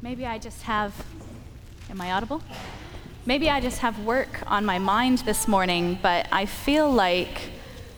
[0.00, 0.94] Maybe I just have,
[1.90, 2.40] am I audible?
[3.26, 7.50] Maybe I just have work on my mind this morning, but I feel like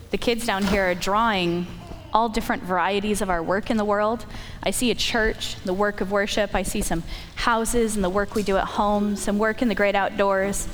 [0.09, 1.67] the kids down here are drawing
[2.11, 4.25] all different varieties of our work in the world.
[4.63, 6.55] I see a church, the work of worship.
[6.55, 7.03] I see some
[7.35, 10.67] houses and the work we do at home, some work in the great outdoors.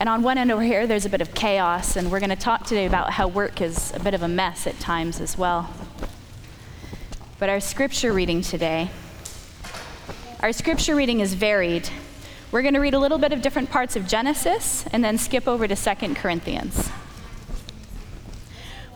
[0.00, 2.36] And on one end over here, there's a bit of chaos, and we're going to
[2.36, 5.68] talk today about how work is a bit of a mess at times as well.
[7.38, 8.90] But our scripture reading today
[10.42, 11.88] our scripture reading is varied.
[12.50, 15.46] We're going to read a little bit of different parts of Genesis and then skip
[15.46, 16.90] over to 2 Corinthians.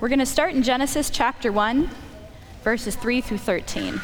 [0.01, 1.89] We're going to start in Genesis chapter 1,
[2.65, 4.01] verses 3 through 13.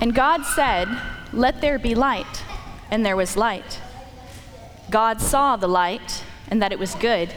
[0.00, 0.88] And God said,
[1.32, 2.42] Let there be light,
[2.90, 3.80] and there was light.
[4.90, 7.32] God saw the light, and that it was good.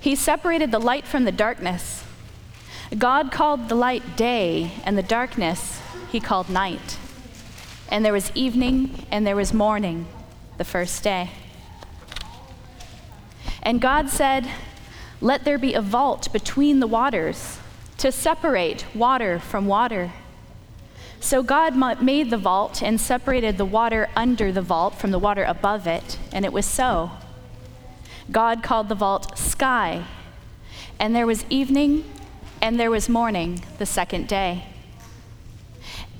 [0.00, 2.04] He separated the light from the darkness.
[2.96, 6.98] God called the light day, and the darkness he called night.
[7.90, 10.06] And there was evening, and there was morning,
[10.56, 11.30] the first day.
[13.62, 14.48] And God said,
[15.20, 17.58] Let there be a vault between the waters
[17.98, 20.12] to separate water from water.
[21.20, 25.44] So God made the vault and separated the water under the vault from the water
[25.44, 27.10] above it, and it was so.
[28.30, 30.04] God called the vault sky,
[30.98, 32.04] and there was evening
[32.60, 34.64] and there was morning the second day.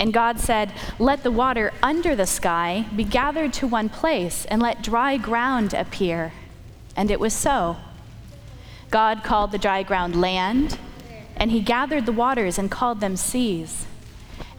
[0.00, 4.62] And God said, Let the water under the sky be gathered to one place, and
[4.62, 6.32] let dry ground appear.
[6.96, 7.76] And it was so.
[8.90, 10.78] God called the dry ground land,
[11.36, 13.86] and he gathered the waters and called them seas.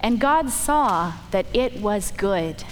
[0.02, 2.63] And God saw that it was good.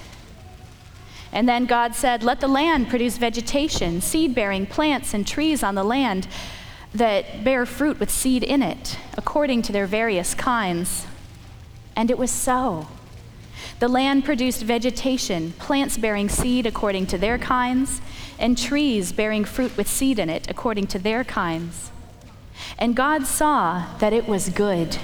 [1.32, 5.76] And then God said, Let the land produce vegetation, seed bearing plants and trees on
[5.76, 6.28] the land
[6.98, 11.06] that bear fruit with seed in it, according to their various kinds.
[11.96, 12.88] And it was so.
[13.80, 18.02] The land produced vegetation, plants bearing seed according to their kinds,
[18.40, 21.92] and trees bearing fruit with seed in it according to their kinds.
[22.78, 24.98] And God saw that it was good.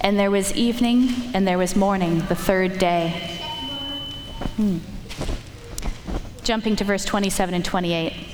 [0.00, 3.40] And there was evening and there was morning, the third day.
[4.56, 4.78] Hmm.
[6.42, 8.33] Jumping to verse 27 and 28.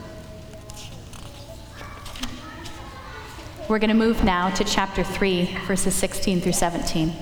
[3.71, 7.13] We're going to move now to chapter 3, verses 16 through 17.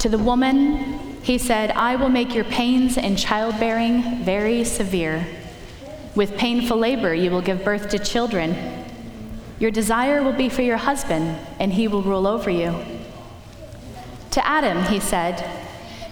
[0.00, 5.26] To the woman, he said, I will make your pains in childbearing very severe.
[6.14, 8.84] With painful labor, you will give birth to children.
[9.58, 12.74] Your desire will be for your husband, and he will rule over you.
[14.32, 15.42] To Adam, he said,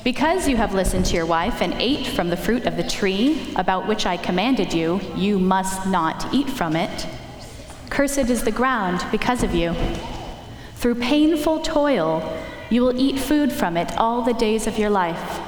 [0.03, 3.53] Because you have listened to your wife and ate from the fruit of the tree
[3.57, 7.07] about which I commanded you, you must not eat from it.
[7.95, 9.73] Cursed is the ground because of you.
[10.75, 12.37] Through painful toil,
[12.69, 15.41] you will eat food from it all the days of your life.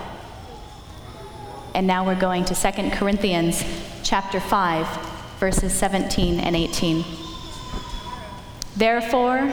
[1.75, 3.65] And now we're going to 2 Corinthians
[4.05, 4.87] chapter 5,
[5.41, 7.05] verses 17 and 18.
[8.77, 9.53] Therefore,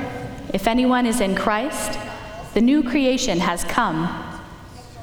[0.53, 1.97] if anyone is in Christ,
[2.53, 4.39] the new creation has come.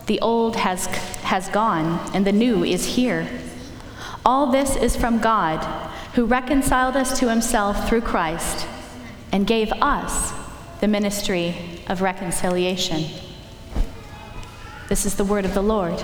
[0.06, 0.86] The old has,
[1.24, 3.28] has gone, and the new is here.
[4.24, 8.66] All this is from God who reconciled us to himself through Christ
[9.32, 10.32] and gave us
[10.80, 11.54] the ministry
[11.88, 13.04] of reconciliation.
[14.88, 16.02] This is the word of the Lord.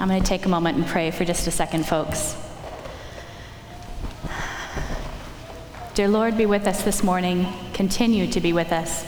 [0.00, 2.36] I'm going to take a moment and pray for just a second, folks.
[5.94, 7.46] Dear Lord, be with us this morning.
[7.72, 9.04] Continue to be with us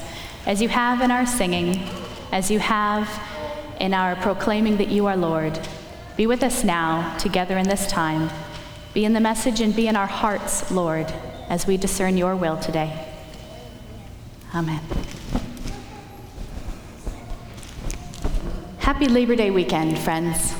[0.46, 1.86] as you have in our singing,
[2.32, 3.08] as you have
[3.80, 5.58] in our proclaiming that you are Lord.
[6.18, 8.28] Be with us now, together in this time.
[8.92, 11.06] Be in the message and be in our hearts, Lord,
[11.48, 13.06] as we discern your will today.
[14.52, 14.80] Amen.
[18.80, 20.56] Happy Labor Day weekend, friends.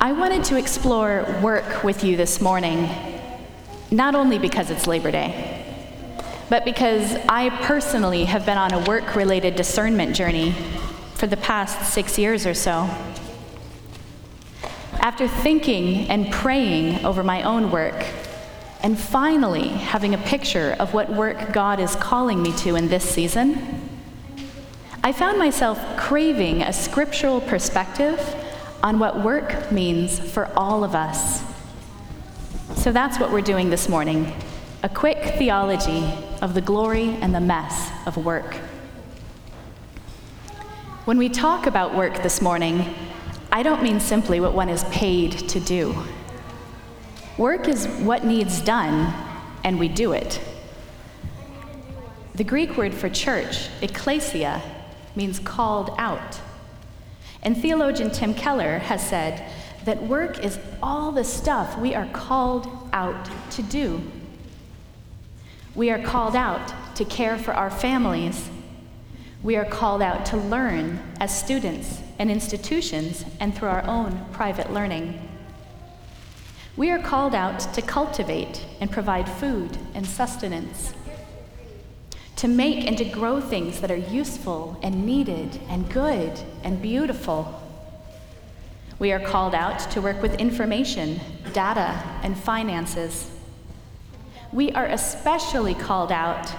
[0.00, 2.88] I wanted to explore work with you this morning,
[3.90, 5.64] not only because it's Labor Day,
[6.48, 10.52] but because I personally have been on a work related discernment journey
[11.14, 12.88] for the past six years or so.
[15.06, 18.04] After thinking and praying over my own work,
[18.80, 23.08] and finally having a picture of what work God is calling me to in this
[23.08, 23.88] season,
[25.04, 28.18] I found myself craving a scriptural perspective
[28.82, 31.44] on what work means for all of us.
[32.74, 34.34] So that's what we're doing this morning
[34.82, 36.04] a quick theology
[36.42, 38.56] of the glory and the mess of work.
[41.04, 42.92] When we talk about work this morning,
[43.52, 45.94] I don't mean simply what one is paid to do.
[47.38, 49.12] Work is what needs done,
[49.62, 50.40] and we do it.
[52.34, 54.62] The Greek word for church, ecclesia,
[55.14, 56.40] means called out.
[57.42, 59.50] And theologian Tim Keller has said
[59.84, 64.02] that work is all the stuff we are called out to do.
[65.74, 68.50] We are called out to care for our families.
[69.42, 74.72] We are called out to learn as students and institutions and through our own private
[74.72, 75.28] learning.
[76.76, 80.92] We are called out to cultivate and provide food and sustenance,
[82.36, 87.62] to make and to grow things that are useful and needed and good and beautiful.
[88.98, 91.20] We are called out to work with information,
[91.52, 93.30] data, and finances
[94.56, 96.50] we are especially called out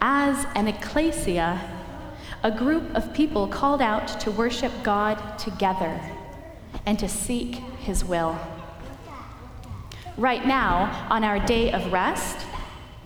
[0.00, 1.60] as an ecclesia,
[2.44, 5.98] a group of people called out to worship God together
[6.84, 8.38] and to seek His will.
[10.18, 12.46] Right now, on our day of rest,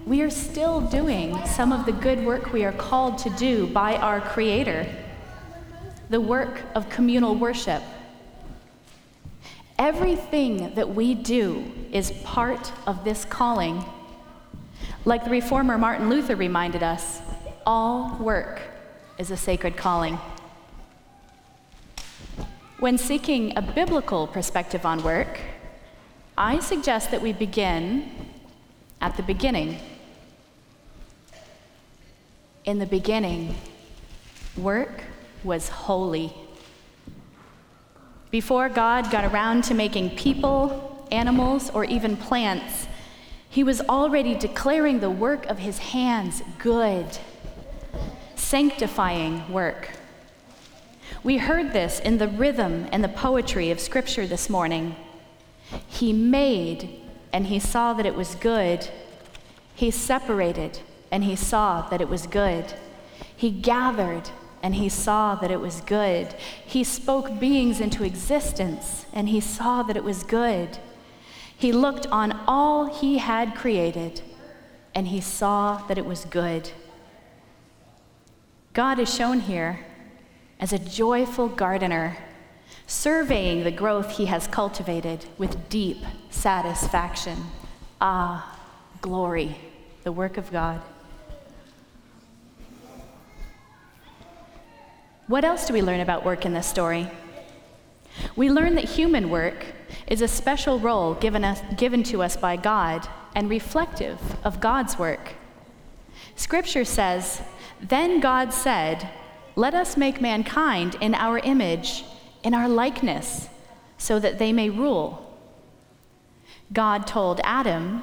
[0.05, 3.97] we are still doing some of the good work we are called to do by
[3.97, 4.87] our Creator
[6.11, 7.83] the work of communal worship.
[9.79, 13.85] Everything that we do is part of this calling
[15.05, 17.21] like the reformer Martin Luther reminded us,
[17.65, 18.63] all work
[19.19, 20.19] is a sacred calling.
[22.79, 25.41] When seeking a biblical perspective on work,
[26.37, 28.11] I suggest that we begin
[29.01, 29.79] at the beginning.
[32.65, 33.57] In the beginning,
[34.57, 35.03] work
[35.43, 36.33] was holy.
[38.31, 42.87] Before God got around to making people, animals, or even plants,
[43.51, 47.07] he was already declaring the work of his hands good,
[48.49, 49.91] sanctifying work.
[51.23, 54.97] We heard this in the rhythm and the poetry of Scripture this morning.
[55.87, 56.89] He made,
[57.31, 58.89] and he saw that it was good.
[59.75, 60.81] He separated,
[61.11, 62.73] and he saw that it was good.
[63.37, 64.31] He gathered,
[64.63, 66.33] and he saw that it was good.
[66.65, 70.79] He spoke beings into existence, and he saw that it was good.
[71.55, 74.23] He looked on all he had created,
[74.95, 76.71] and he saw that it was good.
[78.79, 79.81] God is shown here
[80.61, 82.17] as a joyful gardener,
[82.87, 85.97] surveying the growth he has cultivated with deep
[86.31, 87.37] satisfaction.
[88.01, 88.57] Ah,
[89.01, 89.57] glory,
[90.05, 90.81] the work of God.
[95.27, 97.11] What else do we learn about work in this story?
[98.37, 99.67] We learn that human work
[100.07, 105.01] is a special role given, us, given to us by God and reflective of God's
[105.01, 105.33] work.
[106.37, 107.43] Scripture says,
[107.81, 109.09] Then God said,
[109.57, 112.05] Let us make mankind in our image,
[112.43, 113.49] in our likeness,
[113.97, 115.25] so that they may rule.
[116.73, 118.03] God told Adam,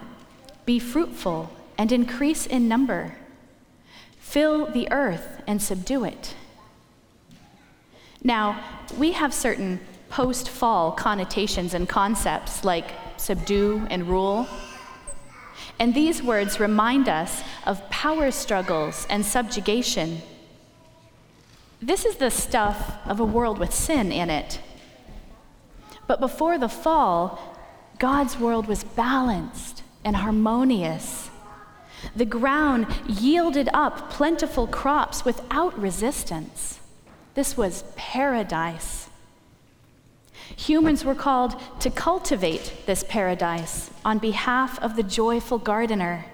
[0.66, 3.16] Be fruitful and increase in number,
[4.18, 6.36] fill the earth and subdue it.
[8.24, 8.64] Now,
[8.98, 14.48] we have certain post fall connotations and concepts like subdue and rule.
[15.80, 20.22] And these words remind us of power struggles and subjugation.
[21.82, 24.60] This is the stuff of a world with sin in it.
[26.08, 27.40] But before the fall,
[28.00, 31.30] God's world was balanced and harmonious.
[32.16, 36.80] The ground yielded up plentiful crops without resistance.
[37.34, 39.10] This was paradise.
[40.56, 46.26] Humans were called to cultivate this paradise on behalf of the joyful gardener.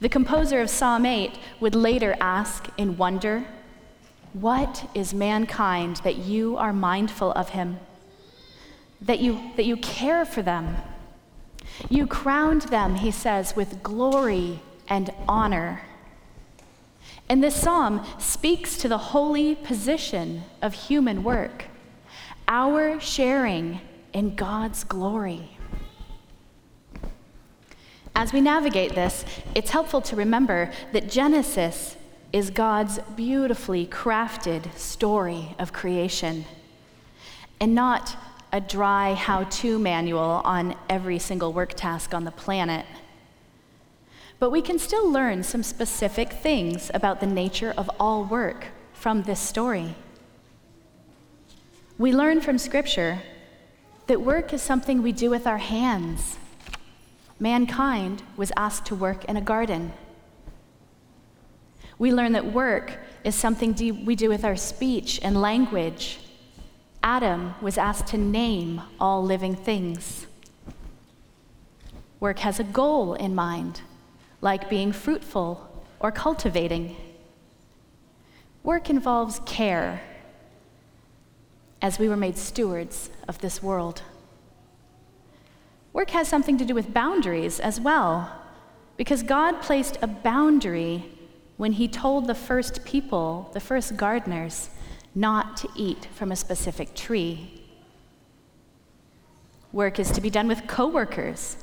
[0.00, 3.44] The composer of Psalm 8 would later ask in wonder,
[4.32, 7.78] What is mankind that you are mindful of him?
[9.00, 10.76] That you, that you care for them?
[11.88, 15.82] You crowned them, he says, with glory and honor.
[17.28, 21.66] And this psalm speaks to the holy position of human work
[22.50, 23.80] our sharing
[24.12, 25.56] in God's glory.
[28.12, 31.96] As we navigate this, it's helpful to remember that Genesis
[32.32, 36.44] is God's beautifully crafted story of creation
[37.60, 38.16] and not
[38.52, 42.84] a dry how to manual on every single work task on the planet.
[44.40, 49.22] But we can still learn some specific things about the nature of all work from
[49.22, 49.94] this story.
[52.00, 53.20] We learn from Scripture
[54.06, 56.38] that work is something we do with our hands.
[57.38, 59.92] Mankind was asked to work in a garden.
[61.98, 63.74] We learn that work is something
[64.06, 66.20] we do with our speech and language.
[67.02, 70.26] Adam was asked to name all living things.
[72.18, 73.82] Work has a goal in mind,
[74.40, 76.96] like being fruitful or cultivating.
[78.62, 80.00] Work involves care,
[81.82, 84.02] as we were made stewards of this world.
[85.92, 88.30] Work has something to do with boundaries as well,
[88.96, 91.04] because God placed a boundary
[91.56, 94.70] when He told the first people, the first gardeners,
[95.14, 97.62] not to eat from a specific tree.
[99.72, 101.56] Work is to be done with coworkers.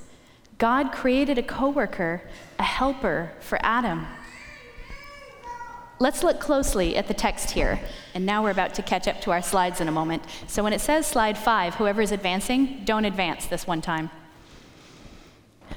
[0.57, 2.21] God created a coworker,
[2.57, 4.07] a helper for Adam.
[5.99, 7.79] Let's look closely at the text here.
[8.13, 10.23] And now we're about to catch up to our slides in a moment.
[10.47, 14.11] So when it says slide five, whoever is advancing, don't advance this one time.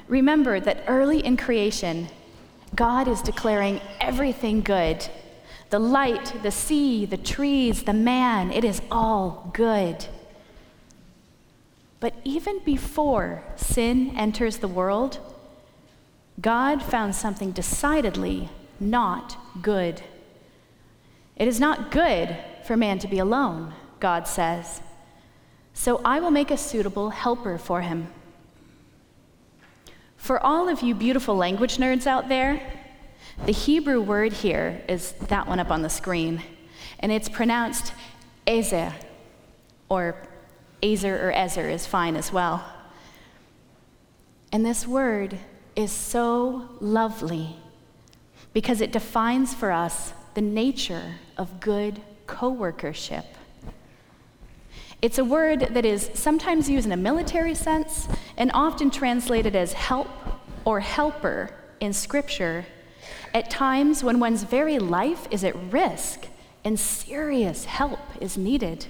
[0.08, 2.08] Remember that early in creation,
[2.74, 5.08] God is declaring everything good
[5.70, 10.06] the light, the sea, the trees, the man, it is all good.
[12.00, 15.18] But even before sin enters the world,
[16.40, 18.48] God found something decidedly
[18.80, 20.02] not good.
[21.40, 24.82] It is not good for man to be alone, God says.
[25.72, 28.08] So I will make a suitable helper for him.
[30.18, 32.60] For all of you beautiful language nerds out there,
[33.46, 36.42] the Hebrew word here is that one up on the screen,
[36.98, 37.94] and it's pronounced
[38.46, 38.92] ezer,
[39.88, 40.14] or
[40.82, 42.62] Ezer or Ezer is fine as well.
[44.52, 45.38] And this word
[45.74, 47.56] is so lovely
[48.52, 53.24] because it defines for us the nature of good co workership.
[55.02, 58.06] It's a word that is sometimes used in a military sense
[58.36, 60.08] and often translated as help
[60.64, 62.66] or helper in Scripture
[63.32, 66.26] at times when one's very life is at risk
[66.64, 68.86] and serious help is needed.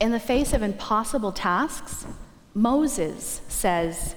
[0.00, 2.06] In the face of impossible tasks,
[2.54, 4.16] Moses says,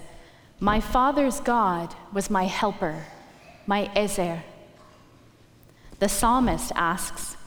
[0.60, 3.06] My father's God was my helper,
[3.68, 4.44] my Ezer.
[6.00, 7.38] The psalmist asks,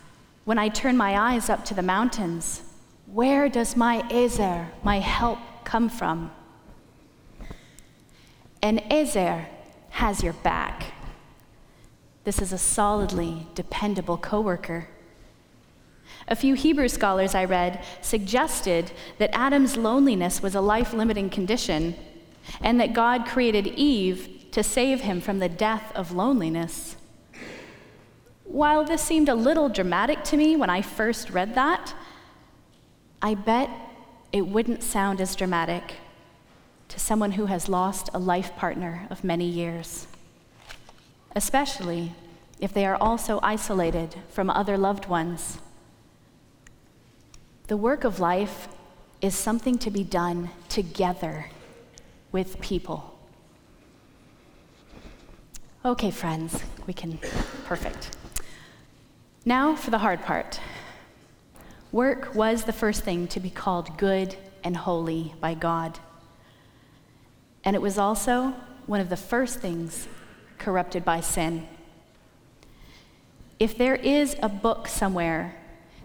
[0.44, 2.62] When I turn my eyes up to the mountains,
[3.06, 6.30] where does my Ezer, my help, come from?
[8.62, 9.46] And Ezer
[9.90, 10.94] has your back.
[12.24, 14.88] This is a solidly dependable coworker.
[16.26, 21.94] A few Hebrew scholars I read suggested that Adam's loneliness was a life limiting condition
[22.60, 26.96] and that God created Eve to save him from the death of loneliness.
[28.48, 31.94] While this seemed a little dramatic to me when I first read that,
[33.20, 33.68] I bet
[34.32, 35.96] it wouldn't sound as dramatic
[36.88, 40.06] to someone who has lost a life partner of many years,
[41.36, 42.14] especially
[42.58, 45.58] if they are also isolated from other loved ones.
[47.66, 48.66] The work of life
[49.20, 51.50] is something to be done together
[52.32, 53.18] with people.
[55.84, 57.18] Okay, friends, we can,
[57.66, 58.17] perfect.
[59.48, 60.60] Now for the hard part.
[61.90, 65.98] Work was the first thing to be called good and holy by God.
[67.64, 68.52] And it was also
[68.84, 70.06] one of the first things
[70.58, 71.66] corrupted by sin.
[73.58, 75.56] If there is a book somewhere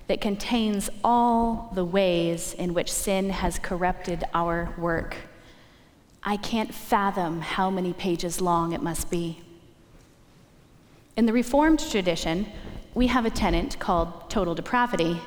[0.08, 5.18] that contains all the ways in which sin has corrupted our work,
[6.24, 9.42] I can't fathom how many pages long it must be.
[11.18, 12.48] In the Reformed tradition,
[12.94, 15.20] we have a tenet called total depravity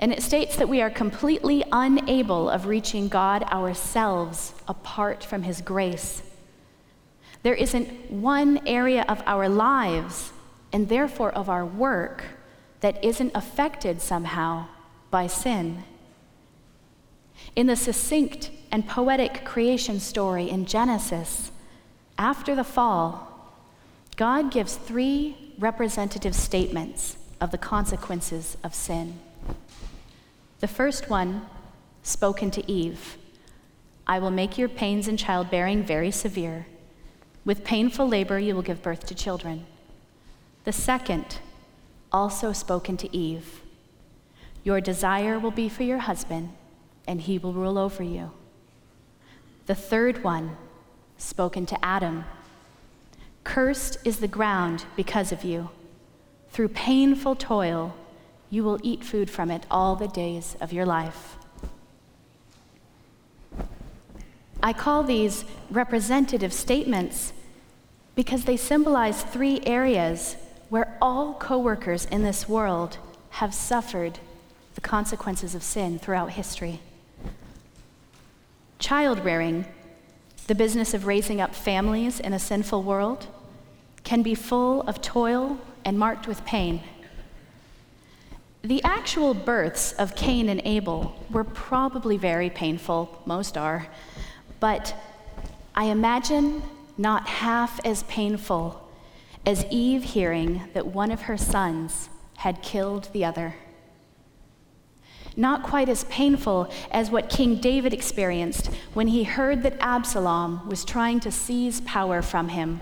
[0.00, 5.60] and it states that we are completely unable of reaching God ourselves apart from His
[5.60, 6.22] grace.
[7.42, 10.32] There isn't one area of our lives,
[10.72, 12.24] and therefore of our work,
[12.80, 14.66] that isn't affected somehow
[15.10, 15.84] by sin.
[17.54, 21.52] In the succinct and poetic creation story in Genesis,
[22.16, 23.52] after the fall,
[24.16, 29.20] God gives three representative statements of the consequences of sin.
[30.60, 31.46] The first one,
[32.02, 33.18] spoken to Eve
[34.06, 36.66] I will make your pains in childbearing very severe.
[37.44, 39.66] With painful labor, you will give birth to children.
[40.64, 41.38] The second,
[42.10, 43.62] also spoken to Eve
[44.64, 46.50] Your desire will be for your husband,
[47.06, 48.32] and he will rule over you.
[49.66, 50.56] The third one,
[51.16, 52.24] spoken to Adam
[53.44, 55.70] Cursed is the ground because of you.
[56.50, 57.94] Through painful toil,
[58.50, 61.36] you will eat food from it all the days of your life.
[64.62, 67.32] I call these representative statements
[68.14, 70.36] because they symbolize three areas
[70.68, 72.98] where all coworkers in this world
[73.30, 74.18] have suffered
[74.74, 76.80] the consequences of sin throughout history.
[78.78, 79.64] Child rearing,
[80.50, 83.28] the business of raising up families in a sinful world,
[84.02, 86.82] can be full of toil and marked with pain.
[88.62, 93.86] The actual births of Cain and Abel were probably very painful, most are,
[94.58, 94.92] but
[95.76, 96.64] I imagine
[96.98, 98.90] not half as painful
[99.46, 103.54] as Eve hearing that one of her sons had killed the other.
[105.36, 110.84] Not quite as painful as what King David experienced when he heard that Absalom was
[110.84, 112.80] trying to seize power from him,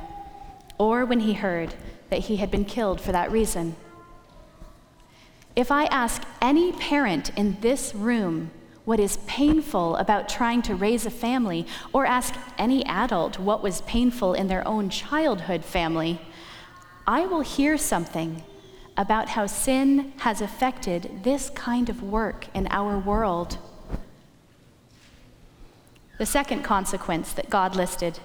[0.79, 1.75] or when he heard
[2.11, 3.77] that he had been killed for that reason.
[5.55, 8.51] If I ask any parent in this room
[8.85, 13.83] what is painful about trying to raise a family, or ask any adult what was
[13.83, 16.19] painful in their own childhood family,
[17.07, 18.43] I will hear something
[18.99, 23.57] about how sin has affected this kind of work in our world.
[26.19, 28.19] The second consequence that God listed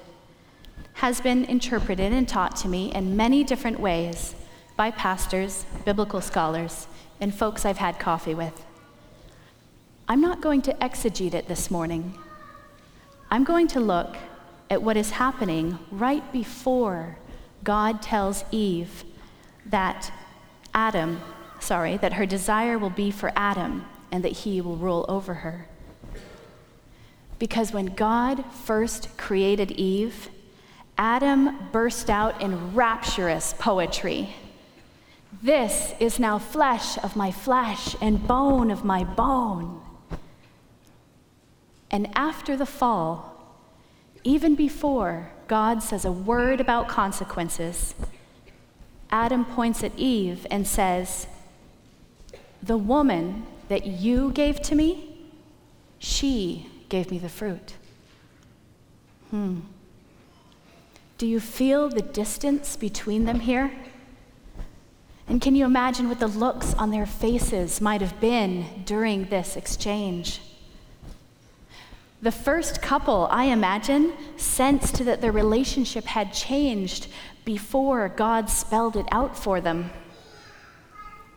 [0.94, 4.34] has been interpreted and taught to me in many different ways
[4.76, 6.88] by pastors, biblical scholars,
[7.22, 8.66] and folks I've had coffee with.
[10.08, 12.18] I'm not going to exegete it this morning.
[13.30, 14.18] I'm going to look
[14.72, 17.20] at what is happening right before
[17.64, 19.04] God tells Eve
[19.68, 20.12] that
[20.74, 21.22] Adam,
[21.60, 25.68] sorry, that her desire will be for Adam and that he will rule over her.
[27.40, 30.30] Because when God first created Eve,
[30.98, 34.36] Adam burst out in rapturous poetry.
[35.42, 39.82] This is now flesh of my flesh and bone of my bone.
[41.90, 43.34] And after the fall,
[44.24, 47.94] even before God says a word about consequences,
[49.14, 51.28] Adam points at Eve and says,
[52.64, 55.20] The woman that you gave to me,
[56.00, 57.76] she gave me the fruit.
[59.30, 59.60] Hmm.
[61.20, 63.72] Do you feel the distance between them here?
[65.28, 69.56] And can you imagine what the looks on their faces might have been during this
[69.56, 70.42] exchange?
[72.24, 77.08] The first couple, I imagine, sensed that their relationship had changed
[77.46, 79.92] before God spelled it out for them.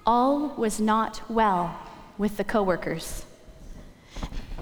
[0.06, 1.78] All was not well
[2.16, 3.24] with the coworkers.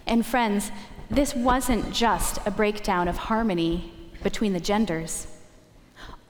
[0.06, 0.70] And friends,
[1.10, 5.26] this wasn't just a breakdown of harmony between the genders.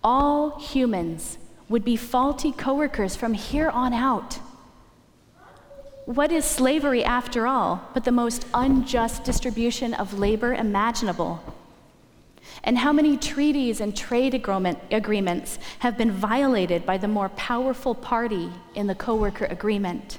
[0.03, 4.39] All humans would be faulty coworkers from here on out.
[6.05, 11.43] What is slavery, after all, but the most unjust distribution of labor imaginable?
[12.63, 17.95] And how many treaties and trade agreement, agreements have been violated by the more powerful
[17.95, 20.19] party in the coworker agreement?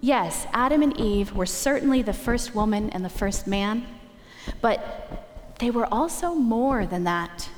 [0.00, 3.86] Yes, Adam and Eve were certainly the first woman and the first man,
[4.60, 7.48] but they were also more than that.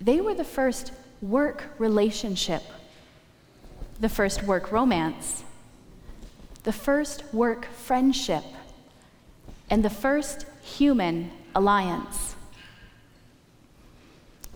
[0.00, 2.62] They were the first work relationship
[4.00, 5.42] the first work romance,
[6.62, 8.44] the first work friendship,
[9.70, 12.34] and the first human alliance.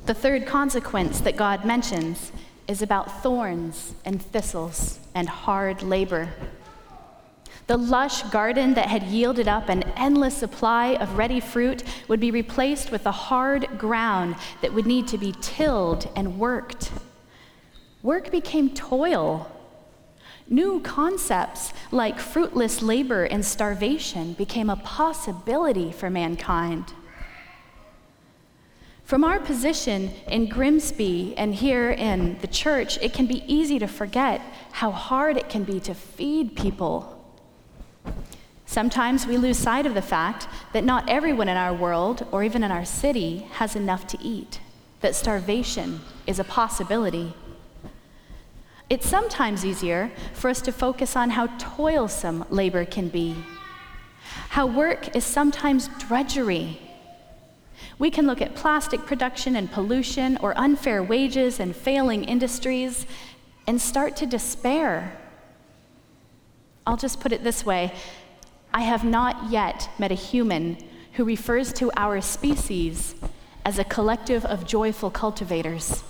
[0.06, 2.32] The third consequence that God mentions
[2.66, 6.28] is about thorns and thistles and hard labor.
[7.68, 12.30] The lush garden that had yielded up an endless supply of ready fruit would be
[12.30, 16.90] replaced with the hard ground that would need to be tilled and worked.
[18.02, 19.50] Work became toil.
[20.52, 26.92] New concepts like fruitless labor and starvation became a possibility for mankind.
[29.02, 33.86] From our position in Grimsby and here in the church, it can be easy to
[33.86, 37.18] forget how hard it can be to feed people.
[38.66, 42.62] Sometimes we lose sight of the fact that not everyone in our world or even
[42.62, 44.60] in our city has enough to eat,
[45.00, 47.32] that starvation is a possibility.
[48.90, 53.34] It's sometimes easier for us to focus on how toilsome labor can be,
[54.50, 56.78] how work is sometimes drudgery.
[57.98, 63.06] We can look at plastic production and pollution or unfair wages and failing industries
[63.66, 65.16] and start to despair.
[66.86, 67.94] I'll just put it this way
[68.74, 70.78] I have not yet met a human
[71.14, 73.14] who refers to our species
[73.64, 76.02] as a collective of joyful cultivators.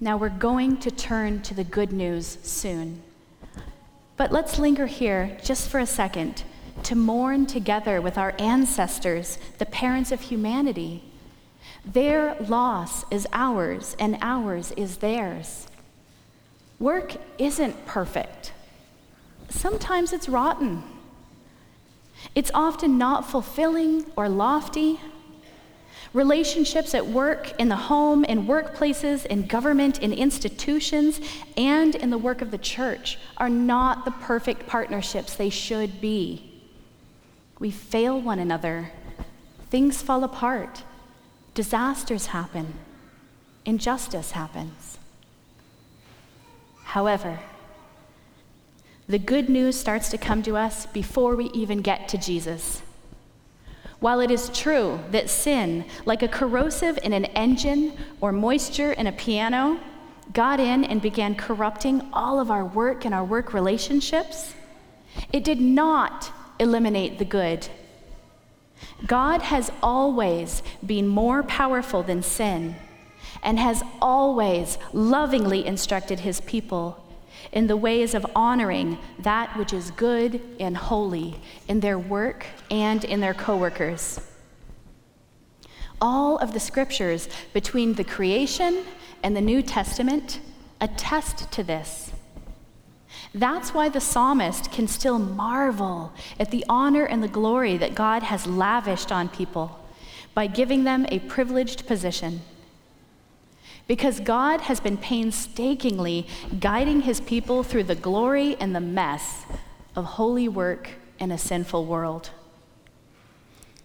[0.00, 3.02] Now we're going to turn to the good news soon.
[4.16, 6.44] But let's linger here just for a second
[6.84, 11.02] to mourn together with our ancestors, the parents of humanity.
[11.84, 15.68] Their loss is ours, and ours is theirs.
[16.78, 18.52] Work isn't perfect.
[19.48, 20.82] Sometimes it's rotten.
[22.34, 25.00] It's often not fulfilling or lofty.
[26.14, 31.20] Relationships at work, in the home, in workplaces, in government, in institutions,
[31.56, 36.62] and in the work of the church are not the perfect partnerships they should be.
[37.58, 38.92] We fail one another,
[39.70, 40.84] things fall apart,
[41.52, 42.74] disasters happen,
[43.64, 44.98] injustice happens.
[46.84, 47.40] However,
[49.08, 52.82] the good news starts to come to us before we even get to Jesus.
[54.04, 59.06] While it is true that sin, like a corrosive in an engine or moisture in
[59.06, 59.80] a piano,
[60.34, 64.52] got in and began corrupting all of our work and our work relationships,
[65.32, 67.66] it did not eliminate the good.
[69.06, 72.76] God has always been more powerful than sin
[73.42, 77.02] and has always lovingly instructed his people
[77.52, 83.04] in the ways of honoring that which is good and holy in their work and
[83.04, 84.20] in their coworkers.
[86.00, 88.84] All of the scriptures between the creation
[89.22, 90.40] and the New Testament
[90.80, 92.12] attest to this.
[93.34, 98.22] That's why the psalmist can still marvel at the honor and the glory that God
[98.22, 99.80] has lavished on people
[100.34, 102.42] by giving them a privileged position
[103.86, 106.26] because God has been painstakingly
[106.60, 109.44] guiding his people through the glory and the mess
[109.94, 112.30] of holy work in a sinful world.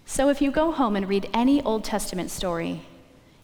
[0.06, 2.82] So if you go home and read any Old Testament story,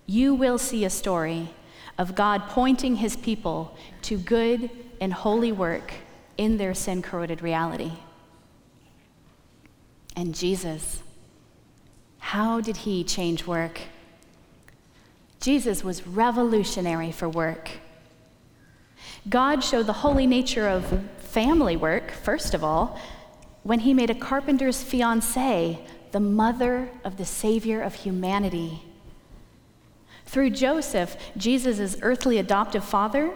[0.08, 1.50] you will see a story
[1.98, 5.94] of God pointing his people to good and holy work
[6.38, 7.92] in their sin corroded reality.
[10.16, 11.04] And Jesus,
[12.20, 13.82] how did he change work?
[15.40, 17.70] Jesus was revolutionary for work.
[19.30, 23.00] God showed the holy nature of family work, first of all,
[23.64, 25.80] when he made a carpenter's fiancée
[26.12, 28.82] the mother of the Savior of humanity.
[30.26, 33.34] Through Joseph, Jesus' earthly adoptive father,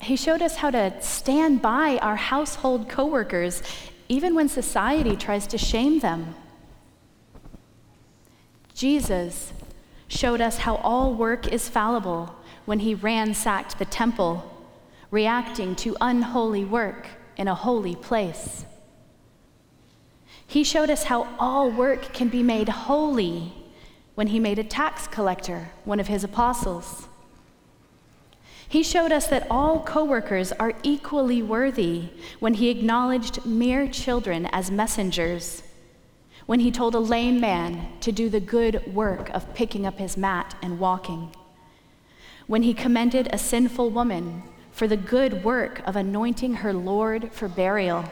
[0.00, 3.62] he showed us how to stand by our household coworkers
[4.08, 6.36] even when society tries to shame them.
[8.74, 9.52] Jesus
[10.08, 14.52] showed us how all work is fallible when he ransacked the temple,
[15.10, 18.64] reacting to unholy work in a holy place.
[20.46, 23.52] He showed us how all work can be made holy
[24.14, 27.08] when he made a tax collector one of his apostles.
[28.68, 32.08] He showed us that all coworkers are equally worthy
[32.40, 35.62] when he acknowledged mere children as messengers
[36.46, 40.16] when he told a lame man to do the good work of picking up his
[40.16, 41.30] mat and walking,
[42.46, 47.48] when he commended a sinful woman for the good work of anointing her Lord for
[47.48, 48.04] burial,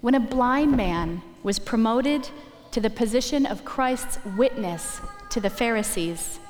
[0.00, 2.28] when a blind man was promoted
[2.72, 6.40] to the position of Christ's witness to the Pharisees.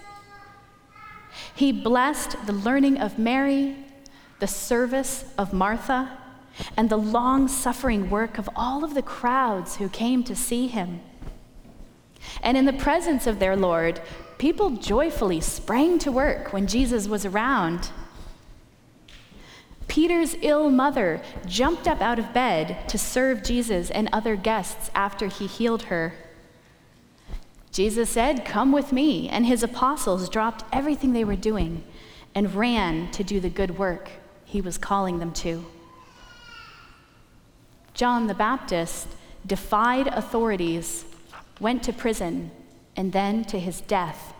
[1.54, 3.76] He blessed the learning of Mary,
[4.40, 6.18] the service of Martha,
[6.76, 11.00] and the long suffering work of all of the crowds who came to see him.
[12.42, 14.00] And in the presence of their Lord,
[14.38, 17.90] people joyfully sprang to work when Jesus was around.
[19.88, 25.28] Peter's ill mother jumped up out of bed to serve Jesus and other guests after
[25.28, 26.14] he healed her.
[27.70, 31.84] Jesus said, Come with me, and his apostles dropped everything they were doing
[32.34, 34.10] and ran to do the good work
[34.44, 35.64] he was calling them to.
[37.96, 39.08] John the Baptist
[39.46, 41.06] defied authorities,
[41.60, 42.50] went to prison,
[42.94, 44.34] and then to his death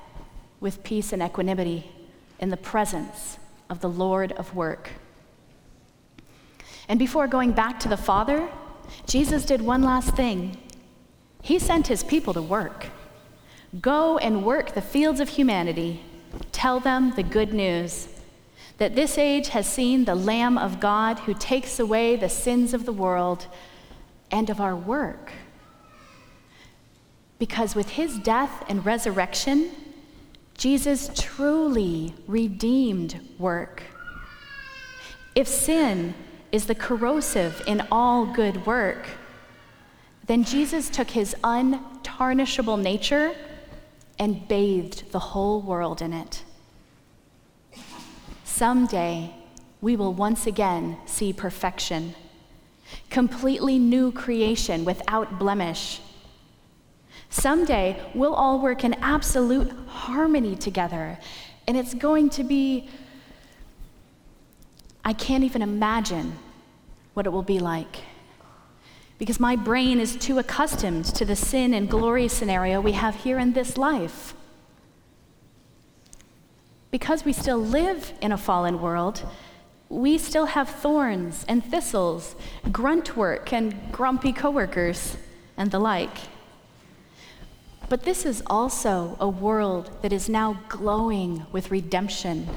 [0.61, 1.91] with peace and equanimity
[2.39, 3.39] in the presence
[3.71, 4.91] of the Lord of work.
[6.87, 8.47] And before going back to the Father,
[9.07, 10.59] Jesus did one last thing.
[11.41, 12.89] He sent his people to work.
[13.81, 16.05] Go and work the fields of humanity.
[16.53, 18.09] Tell them the good news
[18.79, 22.85] that this age has seen the Lamb of God who takes away the sins of
[22.85, 23.47] the world
[24.31, 25.33] and of our work.
[27.39, 29.71] Because with his death and resurrection,
[30.57, 33.83] Jesus truly redeemed work.
[35.35, 36.15] If sin
[36.51, 39.07] is the corrosive in all good work,
[40.27, 43.35] then Jesus took his untarnishable nature
[44.19, 46.43] and bathed the whole world in it.
[48.57, 49.35] Someday,
[49.83, 52.15] we will once again see perfection,
[53.11, 56.01] completely new creation without blemish.
[57.29, 61.19] Someday, we'll all work in absolute harmony together,
[61.69, 62.89] and it's going to be,
[65.05, 66.39] I can't even imagine
[67.13, 68.05] what it will be like.
[69.19, 73.39] Because my brain is too accustomed to the sin and glory scenario we have here
[73.39, 74.33] in this life.
[76.91, 79.23] Because we still live in a fallen world,
[79.89, 82.35] we still have thorns and thistles,
[82.73, 85.17] grunt work and grumpy coworkers,
[85.57, 86.17] and the like.
[87.89, 92.49] But this is also a world that is now glowing with redemption.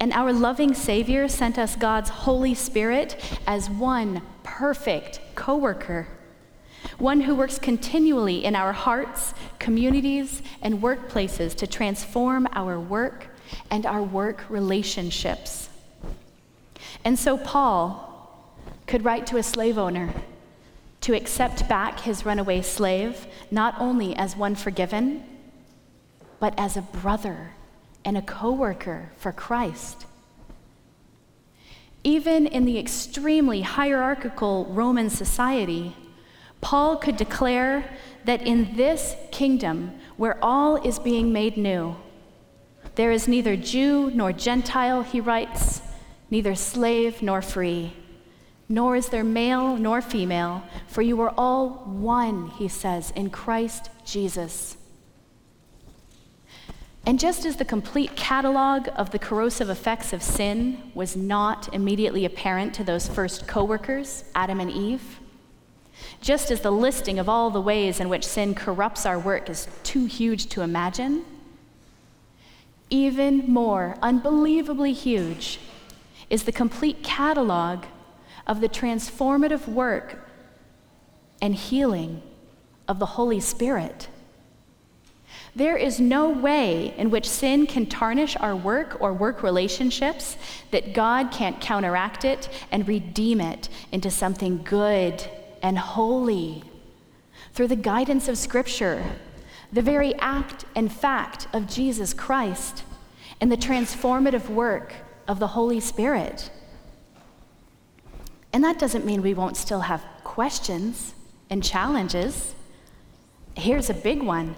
[0.00, 6.08] And our loving Savior sent us God's Holy Spirit as one perfect coworker,
[6.98, 13.28] one who works continually in our hearts, communities, and workplaces to transform our work
[13.70, 15.68] and our work relationships.
[17.04, 18.08] And so Paul
[18.88, 20.12] could write to a slave owner
[21.02, 25.22] to accept back his runaway slave, not only as one forgiven,
[26.40, 27.52] but as a brother
[28.04, 30.06] and a co-worker for Christ.
[32.02, 35.94] Even in the extremely hierarchical Roman society,
[36.60, 37.90] Paul could declare
[38.24, 41.96] that in this kingdom, where all is being made new,
[42.96, 45.80] there is neither Jew nor Gentile, he writes,
[46.30, 47.94] neither slave nor free,
[48.68, 53.90] nor is there male nor female, for you are all one, he says, in Christ
[54.04, 54.76] Jesus.
[57.06, 62.26] And just as the complete catalog of the corrosive effects of sin was not immediately
[62.26, 65.19] apparent to those first co-workers, Adam and Eve,
[66.20, 69.68] just as the listing of all the ways in which sin corrupts our work is
[69.82, 71.24] too huge to imagine,
[72.90, 75.60] even more unbelievably huge
[76.28, 77.84] is the complete catalog
[78.46, 80.28] of the transformative work
[81.40, 82.22] and healing
[82.86, 84.08] of the Holy Spirit.
[85.54, 90.36] There is no way in which sin can tarnish our work or work relationships
[90.70, 95.28] that God can't counteract it and redeem it into something good
[95.62, 96.62] and holy.
[97.52, 99.04] Through the guidance of Scripture,
[99.72, 102.84] the very act and fact of Jesus Christ,
[103.40, 104.94] and the transformative work
[105.26, 106.50] of the Holy Spirit.
[108.52, 111.14] And that doesn't mean we won't still have questions
[111.48, 112.54] and challenges.
[113.56, 114.56] Here's a big one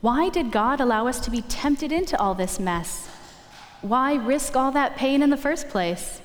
[0.00, 3.08] Why did God allow us to be tempted into all this mess?
[3.82, 6.20] Why risk all that pain in the first place?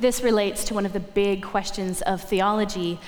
[0.00, 2.98] This relates to one of the big questions of theology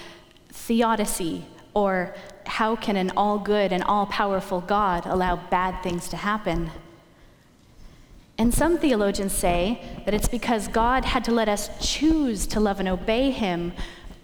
[0.51, 6.19] theodicy, or how can an all good and all powerful God allow bad things to
[6.19, 6.71] happen?
[8.37, 12.79] And some theologians say that it's because God had to let us choose to love
[12.79, 13.73] and obey Him,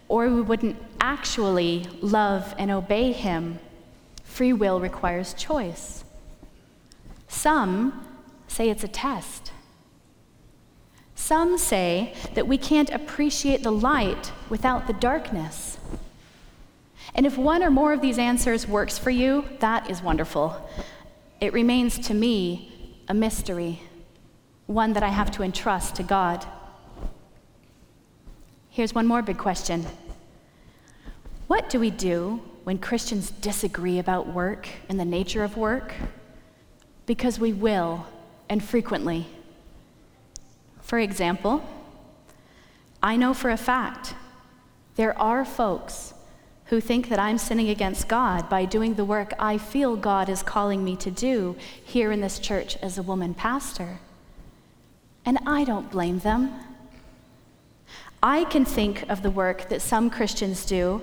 [0.08, 3.60] or we wouldn't actually love and obey Him.
[4.24, 6.04] Free will requires choice.
[7.28, 8.06] Some
[8.46, 9.47] say it's a test.
[11.28, 15.76] Some say that we can't appreciate the light without the darkness.
[17.14, 20.56] And if one or more of these answers works for you, that is wonderful.
[21.38, 23.82] It remains to me a mystery
[24.68, 26.46] one that I have to entrust to God.
[28.70, 29.84] Here's one more big question
[31.46, 35.92] What do we do when Christians disagree about work and the nature of work?
[37.04, 38.06] Because we will,
[38.48, 39.26] and frequently.
[40.88, 41.62] For example,
[43.02, 44.14] I know for a fact
[44.96, 46.14] there are folks
[46.64, 50.42] who think that I'm sinning against God by doing the work I feel God is
[50.42, 54.00] calling me to do here in this church as a woman pastor.
[55.26, 56.54] And I don't blame them.
[58.22, 61.02] I can think of the work that some Christians do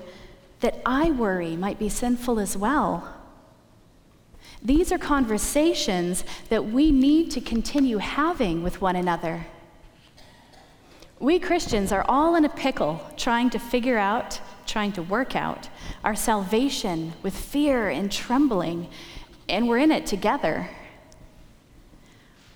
[0.61, 3.13] that I worry might be sinful as well.
[4.63, 9.45] These are conversations that we need to continue having with one another.
[11.19, 15.69] We Christians are all in a pickle trying to figure out, trying to work out
[16.03, 18.89] our salvation with fear and trembling,
[19.47, 20.69] and we're in it together.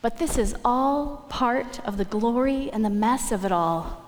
[0.01, 4.05] But this is all part of the glory and the mess of it all.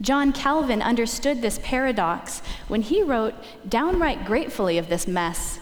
[0.00, 3.34] John Calvin understood this paradox when he wrote
[3.68, 5.58] downright gratefully of this mess.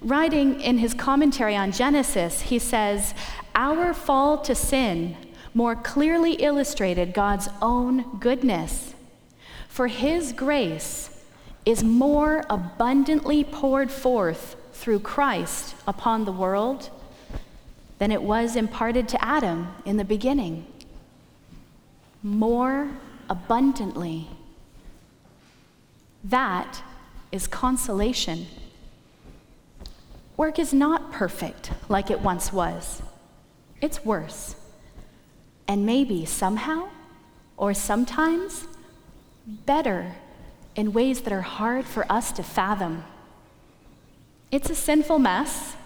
[0.00, 3.14] Writing in his commentary on Genesis, he says,
[3.54, 5.16] Our fall to sin
[5.54, 8.94] more clearly illustrated God's own goodness.
[9.68, 11.10] For his grace
[11.66, 16.90] is more abundantly poured forth through Christ upon the world
[17.98, 20.66] than it was imparted to Adam in the beginning.
[22.22, 22.88] More
[23.28, 24.28] abundantly.
[26.24, 26.82] That
[27.30, 28.46] is consolation.
[30.36, 33.02] Work is not perfect like it once was,
[33.82, 34.56] it's worse.
[35.70, 36.88] And maybe somehow,
[37.56, 38.66] or sometimes,
[39.46, 40.16] better
[40.74, 43.04] in ways that are hard for us to fathom.
[44.50, 45.76] It's a sinful mess,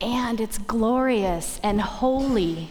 [0.00, 2.68] and it's glorious and holy.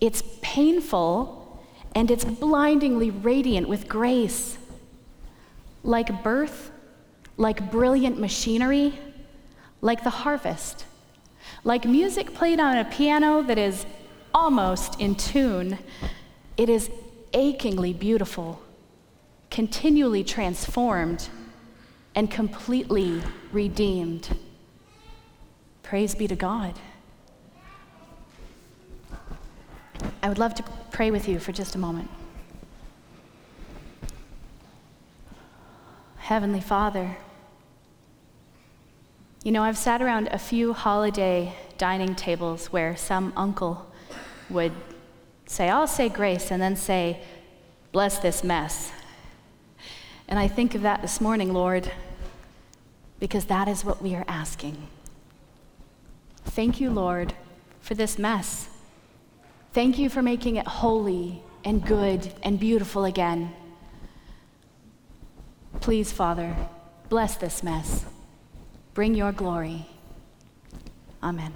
[0.00, 1.60] It's painful,
[1.94, 4.56] and it's blindingly radiant with grace.
[5.82, 6.70] Like birth,
[7.36, 8.98] like brilliant machinery,
[9.82, 10.86] like the harvest,
[11.62, 13.84] like music played on a piano that is
[14.34, 15.78] almost in tune,
[16.56, 16.90] it is
[17.32, 18.60] achingly beautiful,
[19.50, 21.28] continually transformed,
[22.14, 24.36] and completely redeemed.
[25.82, 26.74] Praise be to God.
[30.22, 32.10] I would love to pray with you for just a moment.
[36.16, 37.16] Heavenly Father,
[39.44, 43.86] you know, I've sat around a few holiday dining tables where some uncle
[44.50, 44.72] would
[45.46, 47.20] say, I'll say grace, and then say,
[47.92, 48.92] bless this mess.
[50.28, 51.90] And I think of that this morning, Lord,
[53.20, 54.88] because that is what we are asking.
[56.44, 57.34] Thank you, Lord,
[57.80, 58.68] for this mess.
[59.72, 63.52] Thank you for making it holy and good and beautiful again.
[65.80, 66.56] Please, Father,
[67.08, 68.04] bless this mess.
[68.94, 69.86] Bring your glory.
[71.22, 71.52] Amen.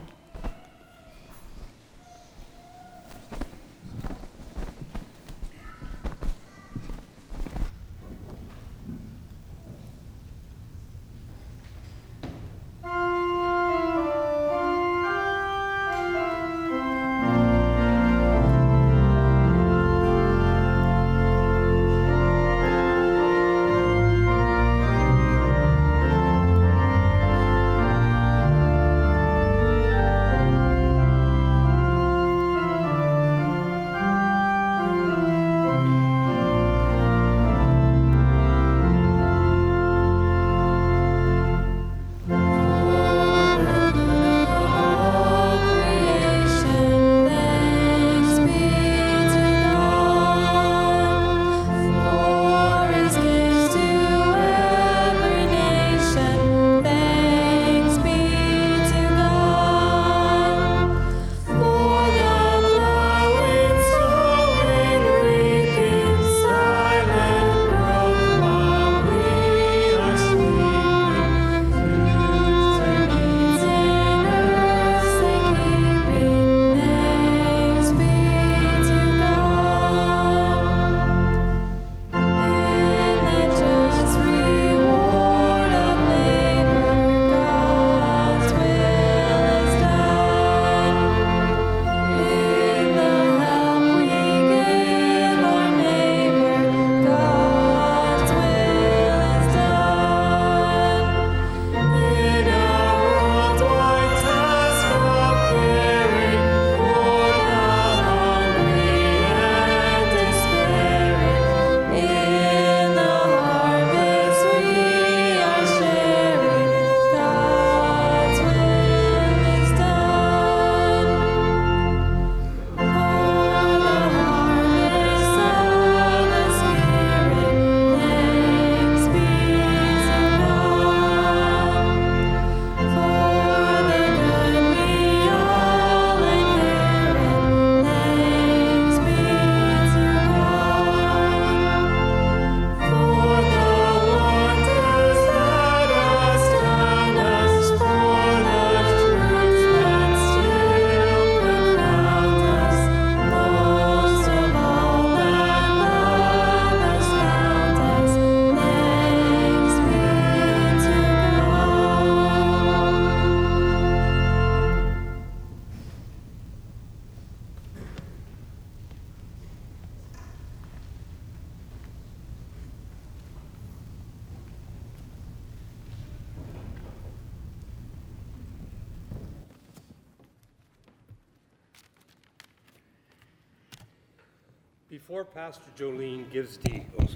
[185.07, 187.07] Before Pastor Jolene gives the, oh,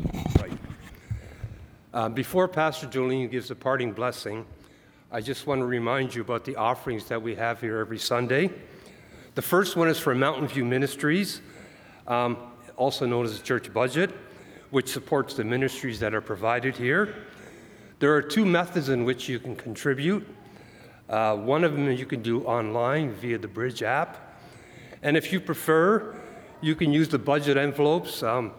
[0.40, 0.52] right.
[1.92, 4.46] Uh, before Pastor Jolene gives the parting blessing,
[5.10, 8.50] I just want to remind you about the offerings that we have here every Sunday.
[9.34, 11.40] The first one is for Mountain View Ministries,
[12.06, 12.36] um,
[12.76, 14.12] also known as the church budget,
[14.70, 17.16] which supports the ministries that are provided here.
[17.98, 20.24] There are two methods in which you can contribute.
[21.08, 24.38] Uh, one of them you can do online via the Bridge app.
[25.02, 26.21] And if you prefer,
[26.62, 28.22] you can use the budget envelopes.
[28.22, 28.52] Um,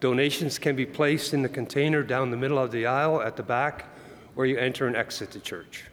[0.00, 3.42] donations can be placed in the container down the middle of the aisle at the
[3.42, 3.86] back
[4.34, 5.84] where you enter and exit the church.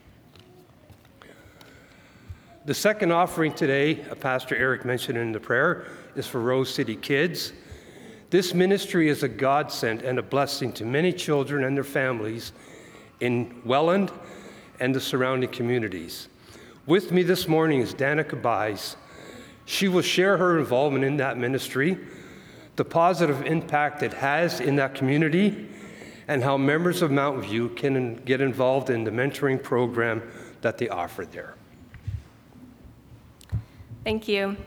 [2.65, 6.95] The second offering today, uh, Pastor Eric mentioned in the prayer, is for Rose City
[6.95, 7.53] Kids.
[8.31, 12.53] This ministry is a godsend and a blessing to many children and their families
[13.19, 14.11] in Welland
[14.79, 16.27] and the surrounding communities.
[16.87, 18.95] With me this morning is Danica Buys.
[19.71, 21.97] She will share her involvement in that ministry,
[22.75, 25.69] the positive impact it has in that community,
[26.27, 30.89] and how members of Mountain View can get involved in the mentoring program that they
[30.89, 31.55] offer there.
[34.03, 34.57] Thank you.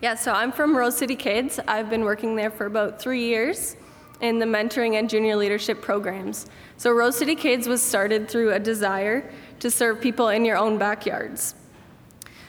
[0.00, 1.60] Yeah, so I'm from Rose City Kids.
[1.68, 3.76] I've been working there for about three years
[4.22, 6.46] in the mentoring and junior leadership programs.
[6.78, 10.78] So, Rose City Kids was started through a desire to serve people in your own
[10.78, 11.54] backyards.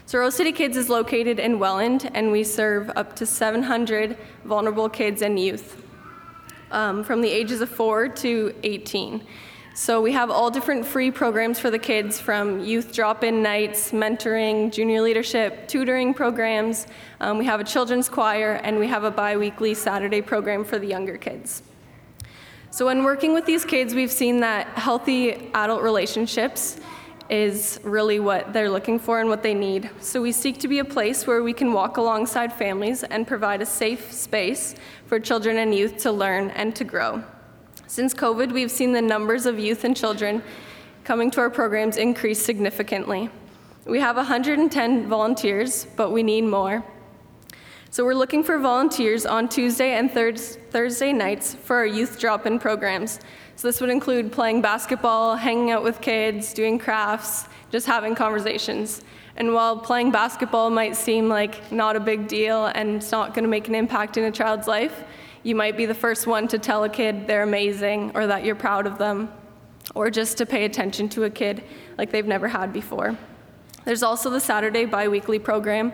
[0.06, 5.22] So, City Kids is located in Welland, and we serve up to 700 vulnerable kids
[5.22, 5.82] and youth
[6.72, 9.26] um, from the ages of 4 to 18.
[9.76, 14.72] So we have all different free programs for the kids from youth drop-in nights, mentoring,
[14.72, 16.86] junior leadership, tutoring programs.
[17.20, 20.86] Um, we have a children's choir, and we have a bi-weekly Saturday program for the
[20.86, 21.64] younger kids.
[22.70, 26.80] So when working with these kids, we've seen that healthy adult relationships
[27.34, 29.90] is really what they're looking for and what they need.
[30.00, 33.60] So we seek to be a place where we can walk alongside families and provide
[33.60, 34.76] a safe space
[35.08, 37.24] for children and youth to learn and to grow.
[37.88, 40.44] Since COVID, we've seen the numbers of youth and children
[41.04, 43.32] coming to our programs increase significantly.
[43.86, 46.84] We have 110 volunteers, but we need more.
[47.90, 53.20] So we're looking for volunteers on Tuesday and Thursday nights for our youth drop-in programs.
[53.56, 59.02] So this would include playing basketball, hanging out with kids, doing crafts, just having conversations.
[59.36, 63.44] And while playing basketball might seem like not a big deal and it's not going
[63.44, 65.04] to make an impact in a child's life,
[65.44, 68.56] you might be the first one to tell a kid they're amazing or that you're
[68.56, 69.32] proud of them,
[69.96, 71.64] or just to pay attention to a kid
[71.98, 73.18] like they've never had before.
[73.86, 75.92] There's also the Saturday biweekly program.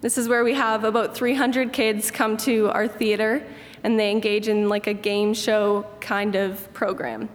[0.00, 3.42] This is where we have about 300 kids come to our theater
[3.84, 7.28] and they engage in like a game show kind of program.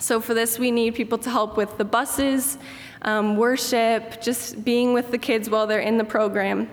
[0.00, 2.58] So for this, we need people to help with the buses,
[3.02, 6.68] um, worship, just being with the kids while they're in the program.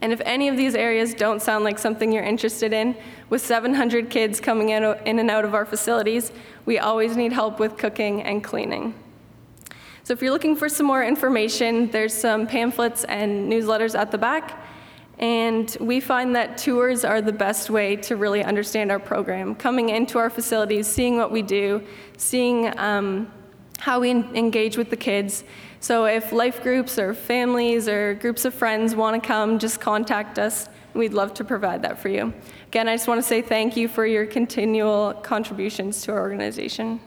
[0.00, 2.96] And if any of these areas don't sound like something you're interested in,
[3.30, 6.32] with 700 kids coming in, in and out of our facilities,
[6.64, 8.94] we always need help with cooking and cleaning.
[10.04, 14.18] So if you're looking for some more information, there's some pamphlets and newsletters at the
[14.18, 14.60] back.
[15.22, 19.54] And we find that tours are the best way to really understand our program.
[19.54, 21.82] Coming into our facilities, seeing what we do,
[22.18, 23.32] seeing um,
[23.78, 25.44] how we engage with the kids,
[25.82, 30.38] so if life groups or families or groups of friends want to come, just contact
[30.38, 30.68] us.
[30.94, 32.32] We'd love to provide that for you.
[32.68, 37.00] Again, I just want to say thank you for your continual contributions to our organization.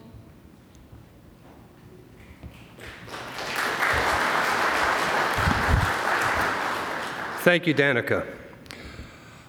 [7.45, 8.25] Thank you, Danica.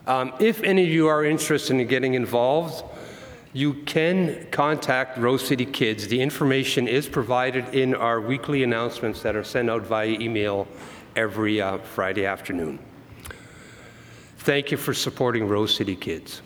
[0.06, 2.84] Um, if any of you are interested in getting involved,
[3.54, 6.06] you can contact Rose City Kids.
[6.06, 10.68] The information is provided in our weekly announcements that are sent out via email
[11.16, 12.78] every uh, Friday afternoon.
[14.40, 16.42] Thank you for supporting Rose City Kids.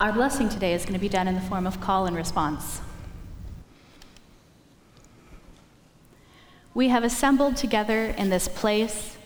[0.00, 2.80] Our blessing today is going to be done in the form of call and response.
[6.72, 9.16] We have assembled together in this place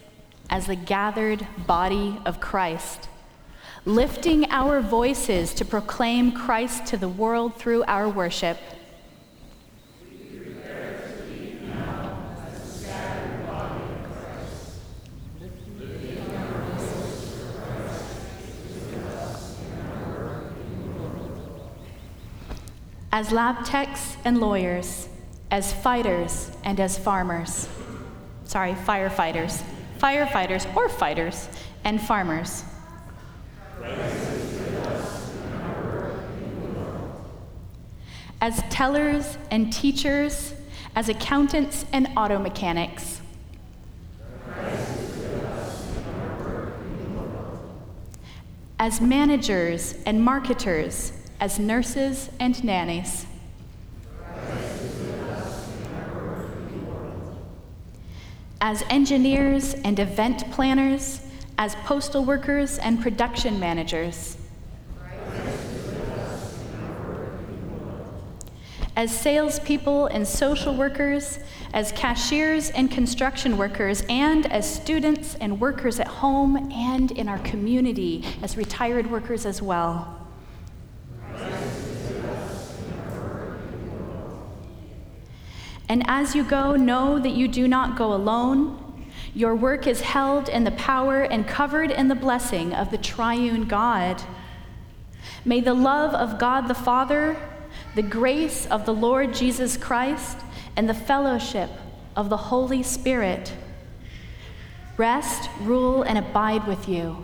[0.48, 3.10] as the gathered body of Christ,
[3.84, 8.56] lifting our voices to proclaim Christ to the world through our worship.
[23.12, 25.06] as lab techs and lawyers,
[25.50, 27.68] as fighters and as farmers.
[28.44, 29.62] Sorry, firefighters.
[29.98, 31.48] Firefighters or fighters
[31.84, 32.64] and farmers.
[38.40, 40.54] As tellers and teachers,
[40.96, 43.20] as accountants and auto mechanics.
[48.78, 51.12] As managers and marketers
[51.42, 53.26] as nurses and nannies.
[58.60, 61.20] As engineers and event planners,
[61.58, 64.36] as postal workers and production managers.
[68.94, 71.38] as salespeople and social workers,
[71.72, 77.38] as cashiers and construction workers, and as students and workers at home and in our
[77.38, 80.21] community, as retired workers as well.
[85.92, 89.04] And as you go, know that you do not go alone.
[89.34, 93.68] Your work is held in the power and covered in the blessing of the triune
[93.68, 94.22] God.
[95.44, 97.36] May the love of God the Father,
[97.94, 100.38] the grace of the Lord Jesus Christ,
[100.76, 101.68] and the fellowship
[102.16, 103.52] of the Holy Spirit
[104.96, 107.18] rest, rule, and abide with you,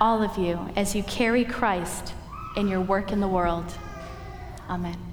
[0.00, 2.14] all of you, as you carry Christ
[2.56, 3.70] in your work in the world.
[4.70, 5.09] Amen.